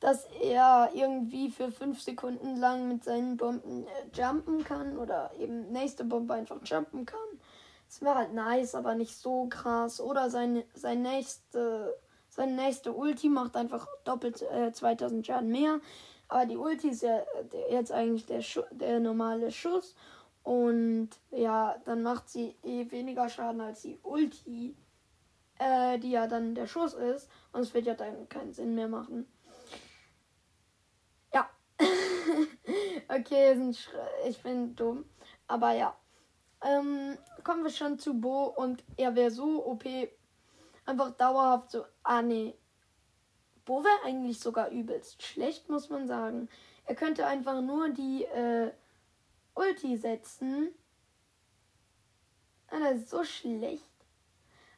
dass 0.00 0.26
er 0.42 0.90
irgendwie 0.94 1.50
für 1.50 1.72
fünf 1.72 2.02
Sekunden 2.02 2.56
lang 2.56 2.88
mit 2.88 3.04
seinen 3.04 3.36
Bomben 3.36 3.86
äh, 3.86 4.20
jumpen 4.20 4.62
kann 4.64 4.98
oder 4.98 5.30
eben 5.38 5.72
nächste 5.72 6.04
Bombe 6.04 6.34
einfach 6.34 6.58
jumpen 6.64 7.06
kann. 7.06 7.18
Das 7.88 8.02
wäre 8.02 8.14
halt 8.16 8.34
nice, 8.34 8.74
aber 8.74 8.94
nicht 8.94 9.16
so 9.16 9.46
krass. 9.46 10.00
Oder 10.00 10.30
seine, 10.30 10.64
sein 10.74 11.02
nächste, 11.02 11.96
seine 12.28 12.52
nächste 12.52 12.92
Ulti 12.92 13.28
macht 13.28 13.56
einfach 13.56 13.86
doppelt 14.04 14.42
äh, 14.42 14.72
2000 14.72 15.26
Schaden 15.26 15.50
mehr. 15.50 15.80
Aber 16.28 16.46
die 16.46 16.56
Ulti 16.56 16.88
ist 16.88 17.02
ja 17.02 17.22
der, 17.52 17.70
jetzt 17.70 17.92
eigentlich 17.92 18.26
der, 18.26 18.42
Schu 18.42 18.62
der 18.72 19.00
normale 19.00 19.50
Schuss. 19.52 19.94
Und 20.42 21.10
ja, 21.30 21.76
dann 21.84 22.02
macht 22.02 22.28
sie 22.28 22.56
eh 22.62 22.90
weniger 22.90 23.28
Schaden 23.28 23.60
als 23.60 23.82
die 23.82 23.98
Ulti, 24.02 24.76
äh, 25.58 25.98
die 25.98 26.10
ja 26.10 26.26
dann 26.26 26.54
der 26.54 26.66
Schuss 26.66 26.94
ist. 26.94 27.28
Und 27.52 27.62
es 27.62 27.74
wird 27.74 27.86
ja 27.86 27.94
dann 27.94 28.28
keinen 28.28 28.52
Sinn 28.52 28.74
mehr 28.74 28.88
machen. 28.88 29.26
okay, 33.08 33.74
ich 34.28 34.42
bin 34.42 34.74
dumm. 34.74 35.04
Aber 35.46 35.72
ja. 35.72 35.96
Ähm, 36.62 37.16
kommen 37.44 37.64
wir 37.64 37.70
schon 37.70 37.98
zu 37.98 38.20
Bo 38.20 38.46
und 38.46 38.82
er 38.96 39.14
wäre 39.14 39.30
so 39.30 39.66
OP. 39.66 39.84
Einfach 40.84 41.10
dauerhaft 41.12 41.70
so. 41.70 41.84
Ah, 42.02 42.22
nee. 42.22 42.54
Bo 43.64 43.82
wäre 43.82 44.04
eigentlich 44.04 44.38
sogar 44.38 44.70
übelst 44.70 45.22
schlecht, 45.22 45.68
muss 45.68 45.90
man 45.90 46.06
sagen. 46.06 46.48
Er 46.86 46.94
könnte 46.94 47.26
einfach 47.26 47.60
nur 47.60 47.90
die 47.90 48.24
äh, 48.24 48.70
Ulti 49.54 49.96
setzen. 49.96 50.68
Ah, 52.68 52.78
das 52.80 52.98
ist 52.98 53.10
so 53.10 53.24
schlecht. 53.24 53.90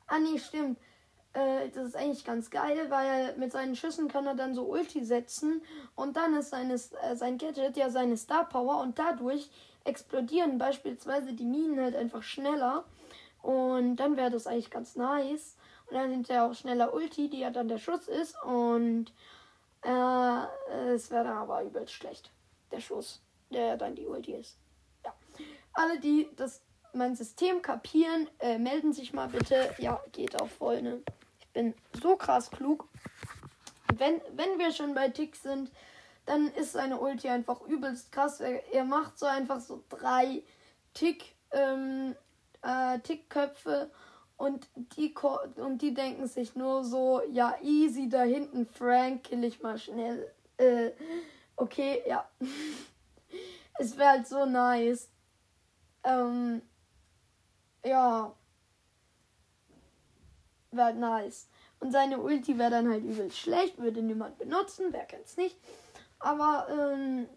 Ah, 0.07 0.19
nee, 0.19 0.39
stimmt. 0.39 0.79
Äh, 1.35 1.69
das 1.69 1.89
ist 1.89 1.97
eigentlich 1.97 2.25
ganz 2.25 2.51
geil, 2.51 2.87
weil 2.89 3.37
mit 3.37 3.53
seinen 3.53 3.77
Schüssen 3.77 4.09
kann 4.09 4.27
er 4.27 4.35
dann 4.35 4.55
so 4.55 4.65
Ulti 4.65 5.05
setzen 5.05 5.63
und 5.95 6.17
dann 6.17 6.35
ist 6.35 6.51
seine, 6.51 6.75
äh, 6.75 7.15
sein 7.15 7.37
Gadget 7.37 7.77
ja 7.77 7.91
seine 7.91 8.17
Star 8.17 8.49
Power 8.49 8.81
und 8.81 8.99
dadurch 8.99 9.51
explodieren 9.89 10.59
beispielsweise 10.59 11.33
die 11.33 11.45
Minen 11.45 11.81
halt 11.81 11.97
einfach 11.97 12.23
schneller 12.23 12.85
und 13.43 13.97
dann 13.97 14.17
wäre 14.17 14.31
das 14.31 14.47
eigentlich 14.47 14.71
ganz 14.71 14.97
nice. 14.97 15.57
Und 15.87 15.95
dann 15.95 16.11
sind 16.11 16.29
ja 16.29 16.47
auch 16.47 16.55
schneller 16.55 16.93
Ulti, 16.93 17.31
die 17.31 17.41
ja 17.41 17.51
dann 17.51 17.69
der 17.69 17.79
Schuss 17.79 18.09
ist 18.09 18.37
und 18.45 19.07
äh, 19.83 20.93
es 20.93 21.11
wäre 21.11 21.25
dann 21.25 21.39
aber 21.39 21.63
übelst 21.63 21.95
schlecht. 21.95 22.31
Der 22.71 22.81
Schuss, 22.81 23.23
der 23.51 23.77
dann 23.77 23.95
die 23.95 24.07
Ulti 24.07 24.35
ist. 24.35 24.59
Ja. 25.05 25.15
Alle, 25.73 25.99
die 25.99 26.29
das 26.37 26.61
mein 26.93 27.17
System 27.17 27.63
kapieren, 27.63 28.29
äh, 28.39 28.59
melden 28.59 28.93
sich 28.93 29.13
mal 29.13 29.29
bitte. 29.29 29.75
Ja, 29.79 30.03
geht 30.13 30.41
auch 30.41 30.49
voll, 30.49 30.83
ne? 30.83 31.03
bin 31.59 31.75
so 32.01 32.15
krass 32.17 32.51
klug. 32.51 32.89
Wenn, 33.95 34.21
wenn 34.35 34.59
wir 34.59 34.71
schon 34.71 34.95
bei 34.95 35.09
Tick 35.09 35.35
sind, 35.35 35.73
dann 36.29 36.49
ist 36.49 36.73
seine 36.73 37.01
Ulti 37.01 37.29
einfach 37.29 37.63
übelst 37.63 38.13
krass. 38.13 38.41
Er, 38.41 38.73
er 38.73 38.85
macht 38.85 39.19
so 39.19 39.27
einfach 39.27 39.61
so 39.61 39.83
drei 39.89 40.43
Tick, 40.95 41.35
ähm, 41.53 42.15
äh, 42.63 42.99
Tickköpfe 43.01 43.91
und 44.37 44.69
die, 44.97 45.15
und 45.57 45.83
die 45.83 45.95
denken 45.95 46.27
sich 46.27 46.55
nur 46.55 46.85
so, 46.85 47.23
ja, 47.31 47.57
easy 47.63 48.09
da 48.09 48.23
hinten, 48.23 48.67
Frank, 48.67 49.25
kill 49.25 49.45
ich 49.45 49.63
mal 49.63 49.79
schnell. 49.79 50.33
Äh, 50.57 50.91
okay, 51.57 52.03
ja. 52.07 52.29
es 53.79 53.97
wäre 53.97 54.11
halt 54.11 54.29
so 54.29 54.45
nice. 54.45 55.09
Ähm, 56.05 56.63
ja 57.85 58.35
wäre 60.71 60.87
halt 60.87 60.99
nice. 60.99 61.49
Und 61.81 61.93
seine 61.93 62.19
Ulti 62.19 62.59
wäre 62.59 62.71
dann 62.71 62.89
halt 62.89 63.05
übel 63.05 63.31
schlecht, 63.31 63.79
würde 63.79 64.03
niemand 64.03 64.39
benutzen, 64.39 64.87
wer 64.91 65.05
kennt's 65.05 65.37
nicht. 65.37 65.57
Aber 66.19 66.67
ähm, 66.71 67.29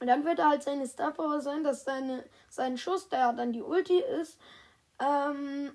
dann 0.00 0.24
würde 0.24 0.48
halt 0.48 0.62
seine 0.62 0.86
Star 0.86 1.12
Power 1.12 1.40
sein, 1.40 1.64
dass 1.64 1.84
seine, 1.84 2.24
sein 2.48 2.78
Schuss, 2.78 3.08
der 3.08 3.32
dann 3.32 3.52
die 3.52 3.62
Ulti 3.62 3.98
ist, 4.20 4.38
ähm, 5.00 5.72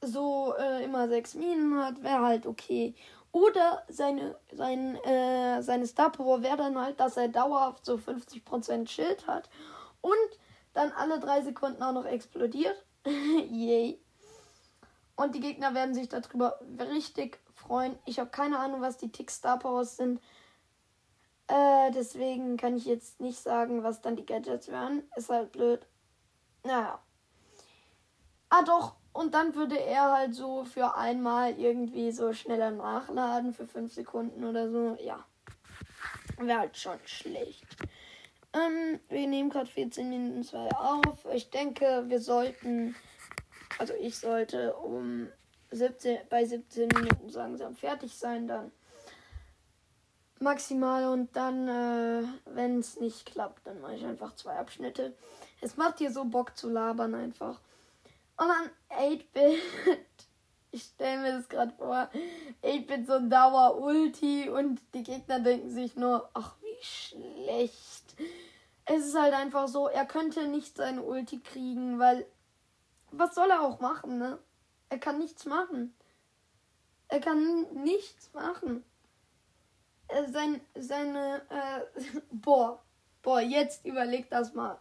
so 0.00 0.54
äh, 0.58 0.84
immer 0.84 1.08
sechs 1.08 1.34
Minen 1.34 1.78
hat, 1.78 2.02
wäre 2.02 2.22
halt 2.22 2.46
okay. 2.46 2.94
Oder 3.32 3.84
seine, 3.88 4.36
sein, 4.50 4.96
äh, 5.04 5.62
seine 5.62 5.86
Star 5.86 6.10
Power 6.10 6.42
wäre 6.42 6.56
dann 6.56 6.78
halt, 6.78 6.98
dass 6.98 7.16
er 7.16 7.28
dauerhaft 7.28 7.84
so 7.84 7.94
50% 7.96 8.88
Schild 8.88 9.26
hat 9.26 9.48
und 10.00 10.16
dann 10.72 10.90
alle 10.92 11.20
drei 11.20 11.42
Sekunden 11.42 11.82
auch 11.82 11.92
noch 11.92 12.06
explodiert. 12.06 12.84
Yay. 13.04 14.00
Und 15.16 15.34
die 15.34 15.40
Gegner 15.40 15.74
werden 15.74 15.94
sich 15.94 16.08
darüber 16.08 16.58
richtig 16.78 17.38
freuen. 17.54 17.98
Ich 18.06 18.18
habe 18.18 18.30
keine 18.30 18.58
Ahnung, 18.58 18.80
was 18.80 18.96
die 18.96 19.12
Tick 19.12 19.30
Star 19.30 19.58
Powers 19.58 19.96
sind. 19.96 20.20
Äh, 21.50 21.90
deswegen 21.92 22.56
kann 22.56 22.76
ich 22.76 22.84
jetzt 22.84 23.20
nicht 23.20 23.40
sagen, 23.40 23.82
was 23.82 24.00
dann 24.00 24.16
die 24.16 24.26
Gadgets 24.26 24.68
wären. 24.68 25.02
Ist 25.16 25.30
halt 25.30 25.52
blöd. 25.52 25.86
Naja. 26.64 27.00
Ah 28.48 28.62
doch. 28.62 28.94
Und 29.12 29.34
dann 29.34 29.54
würde 29.56 29.78
er 29.78 30.12
halt 30.12 30.34
so 30.34 30.64
für 30.64 30.94
einmal 30.94 31.58
irgendwie 31.58 32.12
so 32.12 32.32
schneller 32.32 32.70
nachladen 32.70 33.52
für 33.52 33.66
5 33.66 33.92
Sekunden 33.92 34.44
oder 34.44 34.70
so. 34.70 34.96
Ja. 35.02 35.24
Wäre 36.38 36.60
halt 36.60 36.76
schon 36.76 36.98
schlecht. 37.04 37.66
Ähm, 38.52 39.00
wir 39.08 39.26
nehmen 39.26 39.50
gerade 39.50 39.66
14 39.66 40.08
Minuten 40.08 40.44
2 40.44 40.68
auf. 40.70 41.26
Ich 41.32 41.50
denke, 41.50 42.04
wir 42.06 42.20
sollten 42.20 42.94
also 43.80 43.94
ich 43.98 44.18
sollte 44.18 44.74
um 44.74 45.28
17, 45.70 46.18
bei 46.28 46.44
17 46.44 46.88
Minuten 46.88 47.30
langsam 47.30 47.74
fertig 47.76 48.14
sein, 48.14 48.46
dann 48.46 48.70
maximal 50.40 51.06
und 51.08 51.34
dann, 51.36 51.68
äh, 51.68 52.24
wenn 52.46 52.78
es 52.78 52.98
nicht 52.98 53.26
klappt, 53.26 53.66
dann 53.66 53.80
mache 53.80 53.94
ich 53.94 54.04
einfach 54.04 54.34
zwei 54.34 54.58
Abschnitte. 54.58 55.14
Es 55.60 55.76
macht 55.76 55.98
hier 55.98 56.10
so 56.10 56.24
Bock 56.24 56.56
zu 56.56 56.70
labern 56.70 57.14
einfach. 57.14 57.60
Und 58.36 58.48
dann 58.48 58.70
8-Bit. 58.98 59.60
Ich 60.72 60.84
stelle 60.84 61.20
mir 61.20 61.32
das 61.32 61.48
gerade 61.48 61.72
vor. 61.72 62.08
8-Bit 62.62 63.08
so 63.08 63.18
Dauer-Ulti 63.18 64.50
und 64.50 64.80
die 64.94 65.02
Gegner 65.02 65.40
denken 65.40 65.68
sich 65.68 65.96
nur, 65.96 66.30
ach 66.32 66.54
wie 66.62 66.84
schlecht. 66.84 68.14
Es 68.84 69.06
ist 69.06 69.18
halt 69.18 69.34
einfach 69.34 69.66
so, 69.66 69.88
er 69.88 70.06
könnte 70.06 70.46
nicht 70.46 70.76
seine 70.76 71.02
Ulti 71.02 71.40
kriegen, 71.40 71.98
weil 71.98 72.24
was 73.10 73.34
soll 73.34 73.50
er 73.50 73.62
auch 73.62 73.80
machen, 73.80 74.18
ne? 74.18 74.38
Er 74.90 74.98
kann 74.98 75.18
nichts 75.18 75.44
machen. 75.44 75.92
Er 77.08 77.18
kann 77.18 77.62
nichts 77.82 78.32
machen. 78.32 78.84
Äh, 80.12 80.30
sein, 80.30 80.60
seine, 80.74 81.42
äh, 81.50 82.02
boah, 82.30 82.80
boah, 83.22 83.40
jetzt 83.40 83.84
überleg 83.84 84.28
das 84.30 84.54
mal. 84.54 84.78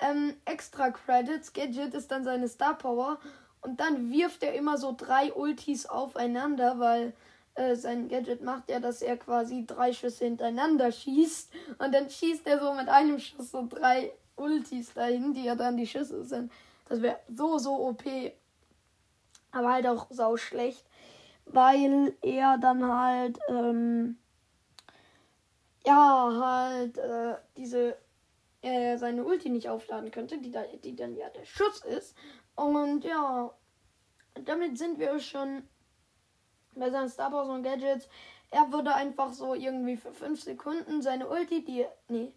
ähm, 0.00 0.34
extra 0.44 0.90
Credits. 0.90 1.52
Gadget 1.52 1.94
ist 1.94 2.10
dann 2.10 2.24
seine 2.24 2.48
Star 2.48 2.76
Power. 2.78 3.18
Und 3.60 3.80
dann 3.80 4.12
wirft 4.12 4.42
er 4.44 4.54
immer 4.54 4.78
so 4.78 4.94
drei 4.96 5.32
Ultis 5.32 5.86
aufeinander, 5.86 6.78
weil 6.78 7.12
äh, 7.54 7.74
sein 7.74 8.08
Gadget 8.08 8.42
macht 8.42 8.70
ja, 8.70 8.78
dass 8.78 9.02
er 9.02 9.16
quasi 9.16 9.66
drei 9.66 9.92
Schüsse 9.92 10.24
hintereinander 10.26 10.92
schießt. 10.92 11.52
Und 11.78 11.92
dann 11.92 12.08
schießt 12.08 12.46
er 12.46 12.60
so 12.60 12.72
mit 12.74 12.88
einem 12.88 13.18
Schuss 13.18 13.50
so 13.50 13.66
drei 13.66 14.12
Ultis 14.36 14.94
dahin, 14.94 15.34
die 15.34 15.44
ja 15.44 15.56
dann 15.56 15.76
die 15.76 15.86
Schüsse 15.86 16.24
sind. 16.24 16.52
Das 16.88 17.02
wäre 17.02 17.18
so, 17.34 17.58
so 17.58 17.88
OP. 17.88 18.04
Aber 19.50 19.72
halt 19.72 19.86
auch 19.88 20.06
sau 20.10 20.36
schlecht. 20.36 20.84
Weil 21.46 22.14
er 22.22 22.58
dann 22.58 22.86
halt, 22.86 23.38
ähm, 23.48 24.18
ja, 25.88 26.30
halt 26.38 26.98
äh, 26.98 27.36
diese 27.56 27.96
äh, 28.60 28.98
seine 28.98 29.24
Ulti 29.24 29.48
nicht 29.48 29.70
aufladen 29.70 30.10
könnte, 30.10 30.38
die, 30.38 30.50
da, 30.50 30.64
die 30.84 30.94
dann 30.94 31.16
ja 31.16 31.30
der 31.30 31.46
Schuss 31.46 31.82
ist. 31.84 32.14
Und 32.56 33.04
ja, 33.04 33.54
damit 34.44 34.76
sind 34.76 34.98
wir 34.98 35.18
schon 35.18 35.62
bei 36.74 36.90
seinen 36.90 37.08
Star 37.08 37.30
Powers 37.30 37.48
und 37.48 37.62
Gadgets. 37.62 38.06
Er 38.50 38.70
würde 38.70 38.94
einfach 38.94 39.32
so 39.32 39.54
irgendwie 39.54 39.96
für 39.96 40.12
5 40.12 40.42
Sekunden 40.42 41.00
seine 41.00 41.26
Ulti, 41.28 41.64
die. 41.64 41.86
Nee. 42.08 42.34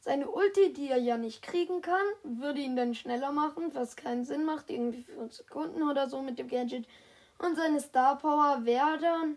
Seine 0.00 0.28
Ulti, 0.30 0.72
die 0.74 0.90
er 0.90 0.98
ja 0.98 1.16
nicht 1.16 1.42
kriegen 1.42 1.80
kann, 1.80 2.04
würde 2.22 2.60
ihn 2.60 2.76
dann 2.76 2.94
schneller 2.94 3.32
machen, 3.32 3.74
was 3.74 3.96
keinen 3.96 4.24
Sinn 4.24 4.44
macht. 4.44 4.70
Irgendwie 4.70 5.02
für 5.02 5.14
5 5.14 5.32
Sekunden 5.32 5.82
oder 5.82 6.08
so 6.08 6.20
mit 6.20 6.38
dem 6.38 6.48
Gadget. 6.48 6.86
Und 7.38 7.56
seine 7.56 7.80
Star 7.80 8.18
Power 8.18 8.64
wäre 8.64 8.98
dann. 8.98 9.36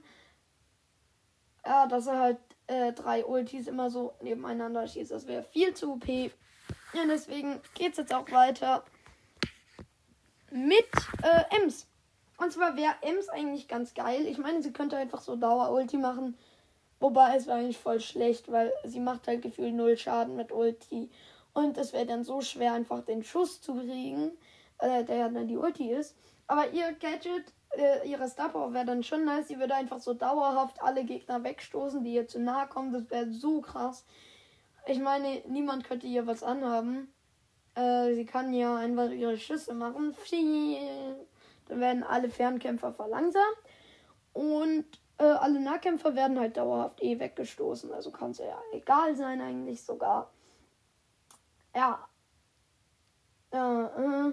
Ja, 1.65 1.87
dass 1.87 2.07
er 2.07 2.19
halt 2.19 2.39
äh, 2.71 2.93
drei 2.93 3.25
Ultis 3.25 3.67
immer 3.67 3.89
so 3.89 4.13
nebeneinander 4.21 4.87
schießt. 4.87 5.11
Das 5.11 5.27
wäre 5.27 5.43
viel 5.43 5.73
zu 5.73 5.93
OP. 5.93 6.07
Ja, 6.07 7.05
deswegen 7.05 7.59
geht 7.73 7.91
es 7.91 7.97
jetzt 7.97 8.13
auch 8.13 8.29
weiter 8.31 8.85
mit 10.51 10.87
äh, 11.21 11.57
Ems. 11.57 11.87
Und 12.37 12.53
zwar 12.53 12.77
wäre 12.77 12.95
Ems 13.01 13.27
eigentlich 13.27 13.67
ganz 13.67 13.93
geil. 13.93 14.25
Ich 14.25 14.37
meine, 14.37 14.61
sie 14.63 14.71
könnte 14.71 14.95
einfach 14.95 15.21
so 15.21 15.35
Dauer-Ulti 15.35 15.97
machen. 15.97 16.37
Wobei 16.99 17.35
es 17.35 17.45
wäre 17.45 17.57
eigentlich 17.57 17.77
voll 17.77 17.99
schlecht, 17.99 18.51
weil 18.51 18.71
sie 18.85 18.99
macht 18.99 19.27
halt 19.27 19.41
gefühlt 19.41 19.73
null 19.73 19.97
Schaden 19.97 20.35
mit 20.37 20.51
Ulti. 20.51 21.09
Und 21.53 21.77
es 21.77 21.91
wäre 21.91 22.05
dann 22.05 22.23
so 22.23 22.41
schwer, 22.41 22.73
einfach 22.73 23.01
den 23.03 23.23
Schuss 23.23 23.61
zu 23.61 23.73
kriegen, 23.73 24.31
äh, 24.79 25.03
der 25.03 25.15
ja 25.17 25.29
dann 25.29 25.47
die 25.47 25.57
Ulti 25.57 25.91
ist. 25.91 26.15
Aber 26.47 26.69
ihr 26.69 26.93
Gadget 26.93 27.53
äh, 27.77 28.07
ihre 28.07 28.27
Star 28.27 28.49
Power 28.49 28.73
wäre 28.73 28.85
dann 28.85 29.03
schon 29.03 29.25
nice. 29.25 29.47
Sie 29.47 29.59
würde 29.59 29.75
einfach 29.75 29.99
so 29.99 30.13
dauerhaft 30.13 30.81
alle 30.81 31.03
Gegner 31.03 31.43
wegstoßen, 31.43 32.03
die 32.03 32.13
ihr 32.13 32.27
zu 32.27 32.39
nahe 32.39 32.67
kommen. 32.67 32.91
Das 32.91 33.09
wäre 33.09 33.31
so 33.31 33.61
krass. 33.61 34.05
Ich 34.87 34.99
meine, 34.99 35.41
niemand 35.47 35.85
könnte 35.85 36.07
ihr 36.07 36.27
was 36.27 36.43
anhaben. 36.43 37.13
Äh, 37.75 38.13
sie 38.13 38.25
kann 38.25 38.53
ja 38.53 38.75
einfach 38.75 39.09
ihre 39.09 39.37
Schüsse 39.37 39.73
machen. 39.73 40.15
Dann 41.67 41.79
werden 41.79 42.03
alle 42.03 42.29
Fernkämpfer 42.29 42.91
verlangsamt. 42.91 43.57
Und 44.33 44.85
äh, 45.17 45.23
alle 45.23 45.59
Nahkämpfer 45.59 46.15
werden 46.15 46.39
halt 46.39 46.57
dauerhaft 46.57 47.01
eh 47.01 47.19
weggestoßen. 47.19 47.93
Also 47.93 48.11
kann 48.11 48.31
es 48.31 48.39
ja 48.39 48.59
egal 48.73 49.15
sein, 49.15 49.39
eigentlich 49.39 49.83
sogar. 49.83 50.31
Ja. 51.75 52.07
Äh, 53.51 54.31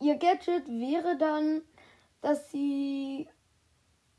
ihr 0.00 0.16
Gadget 0.16 0.68
wäre 0.68 1.16
dann 1.18 1.62
dass 2.20 2.50
sie 2.50 3.28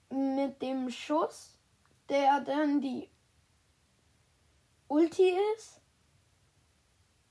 mit 0.10 0.62
dem 0.62 0.90
Schuss, 0.90 1.58
der 2.10 2.42
dann 2.42 2.82
die 2.82 3.10
Ulti 4.88 5.34
ist, 5.56 5.82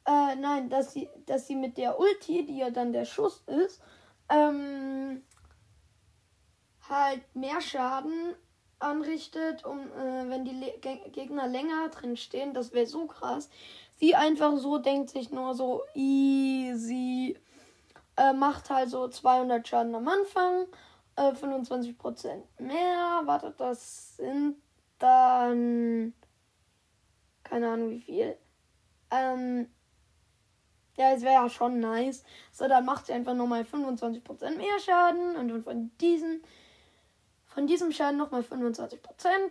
äh, 0.07 0.37
nein, 0.37 0.71
dass 0.71 0.93
sie, 0.93 1.09
dass 1.27 1.47
sie 1.47 1.57
mit 1.57 1.77
der 1.77 1.99
Ulti, 1.99 2.47
die 2.47 2.59
ja 2.59 2.71
dann 2.71 2.93
der 2.93 3.05
Schuss 3.05 3.43
ist, 3.47 3.83
ähm, 4.29 5.23
halt 6.89 7.23
mehr 7.35 7.61
Schaden 7.61 8.35
anrichtet, 8.79 9.65
um 9.65 9.81
äh, 9.93 10.29
wenn 10.31 10.45
die 10.45 10.53
Le 10.53 10.79
Gegner 11.11 11.49
länger 11.49 11.89
drin 11.89 12.17
stehen, 12.17 12.55
das 12.55 12.73
wäre 12.73 12.87
so 12.87 13.07
krass. 13.07 13.51
Sie 13.97 14.15
einfach 14.15 14.57
so 14.57 14.79
denkt 14.79 15.11
sich 15.11 15.31
nur 15.31 15.55
so 15.55 15.83
easy 15.95 17.37
äh, 18.19 18.33
macht 18.33 18.69
halt 18.69 18.91
so 18.91 19.09
200 19.09 19.67
Schaden 19.67 19.95
am 19.95 20.09
Anfang. 20.09 20.67
Äh, 21.17 21.33
25% 21.33 22.43
mehr. 22.59 23.23
Wartet, 23.25 23.59
das 23.61 24.17
sind 24.17 24.57
dann. 24.99 26.13
Keine 27.45 27.71
Ahnung 27.71 27.91
wie 27.91 28.01
viel. 28.01 28.37
Ähm. 29.11 29.69
Ja, 30.97 31.13
es 31.13 31.23
wäre 31.23 31.35
ja 31.35 31.49
schon 31.49 31.79
nice. 31.79 32.25
So, 32.51 32.67
dann 32.67 32.85
macht 32.85 33.07
sie 33.07 33.13
einfach 33.13 33.35
nochmal 33.35 33.63
25% 33.63 34.57
mehr 34.57 34.81
Schaden. 34.85 35.37
Und 35.37 35.49
dann 35.49 35.63
von 35.63 35.91
diesen. 36.01 36.43
Von 37.47 37.67
diesem 37.67 37.93
Schaden 37.93 38.19
nochmal 38.19 38.43
25%. 38.43 38.99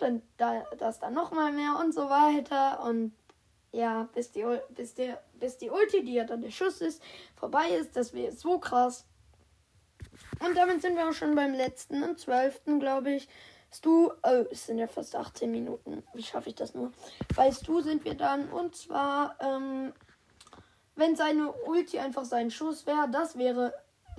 Und 0.06 0.24
da, 0.38 0.64
das 0.78 1.00
dann 1.00 1.14
nochmal 1.14 1.52
mehr 1.52 1.78
und 1.80 1.94
so 1.94 2.10
weiter. 2.10 2.84
Und 2.84 3.14
ja, 3.72 4.08
bis 4.14 4.32
die, 4.32 4.46
bis, 4.70 4.94
der, 4.94 5.22
bis 5.34 5.58
die 5.58 5.70
Ulti, 5.70 6.04
die 6.04 6.14
ja 6.14 6.24
dann 6.24 6.42
der 6.42 6.52
Schuss 6.52 6.82
ist, 6.82 7.02
vorbei 7.36 7.70
ist. 7.70 7.96
Das 7.96 8.14
wäre 8.14 8.32
so 8.32 8.60
krass. 8.60 9.06
Und 10.40 10.56
damit 10.56 10.82
sind 10.82 10.96
wir 10.96 11.08
auch 11.08 11.14
schon 11.14 11.36
beim 11.36 11.54
letzten 11.54 12.04
und 12.04 12.20
zwölften, 12.20 12.80
glaube 12.80 13.12
ich. 13.12 13.28
Du, 13.82 14.12
oh, 14.24 14.46
es 14.50 14.66
sind 14.66 14.80
ja 14.80 14.88
fast 14.88 15.16
18 15.16 15.52
Minuten. 15.52 16.04
Wie 16.14 16.24
schaffe 16.24 16.50
ich 16.50 16.56
das 16.56 16.74
nur? 16.74 16.92
Weißt 17.36 17.68
du, 17.68 17.82
sind 17.82 18.06
wir 18.06 18.16
dann. 18.16 18.50
Und 18.50 18.76
zwar, 18.76 19.36
ähm, 19.40 19.94
wenn 20.96 21.16
seine 21.16 21.52
Ulti 21.52 22.00
einfach 22.00 22.26
sein 22.26 22.50
Schuss 22.50 22.88
wäre, 22.88 23.10
das 23.12 23.38
wäre 23.38 23.74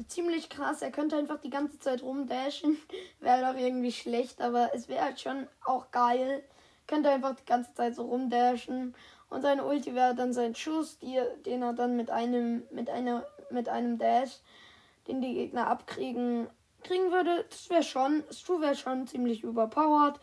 ziemlich 0.07 0.49
krass. 0.49 0.83
Er 0.83 0.93
könnte 0.93 1.17
einfach 1.17 1.41
die 1.41 1.51
ganze 1.51 1.79
Zeit 1.79 2.03
rumdashen. 2.03 2.77
wäre 3.21 3.53
doch 3.53 3.59
irgendwie 3.59 3.93
schlecht, 3.93 4.41
aber 4.41 4.71
es 4.75 4.89
wäre 4.89 5.05
halt 5.05 5.21
schon 5.21 5.49
auch 5.65 5.91
geil. 5.91 6.45
Könnte 6.87 7.11
einfach 7.11 7.35
die 7.35 7.45
ganze 7.45 7.75
Zeit 7.75 7.97
so 7.97 8.03
rumdashen. 8.03 8.95
Und 9.31 9.43
seine 9.43 9.65
Ulti 9.65 9.95
wäre 9.95 10.15
dann 10.15 10.33
sein 10.33 10.55
Schuss, 10.55 10.99
die, 10.99 11.21
den 11.45 11.63
er 11.63 11.75
dann 11.75 11.97
mit 11.97 12.11
einem, 12.11 12.63
mit 12.71 12.89
einer, 12.89 13.27
mit 13.51 13.69
einem 13.69 13.99
Dash, 13.99 14.41
den 15.07 15.21
die 15.21 15.35
Gegner 15.35 15.67
abkriegen, 15.67 16.49
kriegen 16.83 17.13
würde. 17.13 17.45
Das 17.51 17.69
wäre 17.69 17.83
schon, 17.83 18.25
Stu 18.31 18.61
wäre 18.61 18.75
schon 18.75 19.07
ziemlich 19.07 19.43
überpowered. 19.43 20.19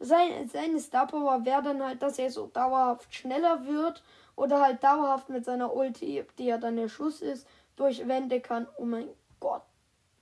Sein, 0.00 0.48
seine 0.48 0.80
Star 0.80 1.06
Power 1.06 1.44
wäre 1.44 1.62
dann 1.62 1.82
halt, 1.82 2.02
dass 2.02 2.18
er 2.18 2.30
so 2.30 2.46
dauerhaft 2.46 3.14
schneller 3.14 3.66
wird 3.66 4.02
oder 4.34 4.60
halt 4.60 4.82
dauerhaft 4.82 5.28
mit 5.28 5.44
seiner 5.44 5.74
Ulti, 5.74 6.24
die 6.38 6.46
ja 6.46 6.58
dann 6.58 6.76
der 6.76 6.88
Schuss 6.88 7.20
ist, 7.20 7.46
durch 7.76 8.08
Wände 8.08 8.40
kann. 8.40 8.66
Oh 8.78 8.84
mein 8.84 9.08
Gott. 9.38 9.62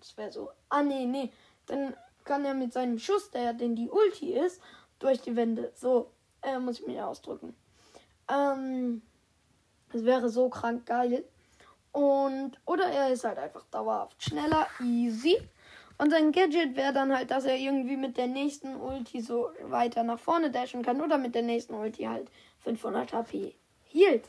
Das 0.00 0.16
wäre 0.16 0.32
so. 0.32 0.50
Ah, 0.68 0.82
nee, 0.82 1.06
nee. 1.06 1.32
Dann 1.66 1.96
kann 2.24 2.44
er 2.44 2.54
mit 2.54 2.72
seinem 2.72 2.98
Schuss, 2.98 3.30
der 3.30 3.42
ja 3.42 3.52
denn 3.52 3.74
die 3.74 3.88
Ulti 3.88 4.34
ist, 4.34 4.60
durch 4.98 5.20
die 5.22 5.36
Wände. 5.36 5.72
So 5.74 6.10
äh, 6.42 6.58
muss 6.58 6.80
ich 6.80 6.86
mich 6.86 7.00
ausdrücken. 7.00 7.54
Ähm, 8.28 9.02
das 9.92 10.04
wäre 10.04 10.28
so 10.28 10.48
krank 10.48 10.86
geil. 10.86 11.24
Und, 11.92 12.52
oder 12.64 12.84
er 12.84 13.10
ist 13.10 13.24
halt 13.24 13.38
einfach 13.38 13.64
dauerhaft 13.70 14.22
schneller, 14.22 14.66
easy. 14.80 15.38
Und 15.96 16.10
sein 16.10 16.30
Gadget 16.30 16.76
wäre 16.76 16.92
dann 16.92 17.14
halt, 17.14 17.30
dass 17.30 17.44
er 17.44 17.56
irgendwie 17.56 17.96
mit 17.96 18.16
der 18.16 18.28
nächsten 18.28 18.76
Ulti 18.76 19.20
so 19.20 19.50
weiter 19.64 20.04
nach 20.04 20.18
vorne 20.18 20.50
dashen 20.50 20.82
kann. 20.82 21.00
Oder 21.00 21.18
mit 21.18 21.34
der 21.34 21.42
nächsten 21.42 21.74
Ulti 21.74 22.04
halt 22.04 22.30
500 22.60 23.12
HP 23.12 23.54
hielt. 23.84 24.24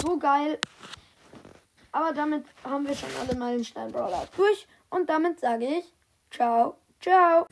So 0.00 0.16
geil. 0.16 0.60
Aber 1.90 2.12
damit 2.12 2.44
haben 2.62 2.86
wir 2.86 2.94
schon 2.94 3.08
alle 3.20 3.36
Meilenstein 3.36 3.90
Brawler 3.90 4.28
durch. 4.36 4.68
Und 4.90 5.10
damit 5.10 5.40
sage 5.40 5.66
ich, 5.66 5.92
ciao, 6.30 6.76
ciao. 7.00 7.46